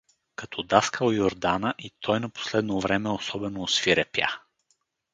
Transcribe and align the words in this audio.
Като 0.35 0.63
даскал 0.63 1.11
Юрдана 1.11 1.73
и 1.79 1.91
той 1.99 2.19
на 2.19 2.29
последно 2.29 2.79
време 2.79 3.09
особено 3.09 3.61
освирепя. 3.63 4.27